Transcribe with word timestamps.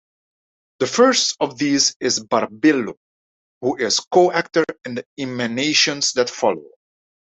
The 0.79 0.87
first 0.87 1.37
of 1.41 1.59
these 1.59 1.95
is 1.99 2.21
Barbelo, 2.23 2.95
who 3.61 3.77
is 3.77 3.99
coactor 3.99 4.63
in 4.83 4.95
the 4.95 5.05
emanations 5.19 6.13
that 6.13 6.27
follow. 6.31 6.71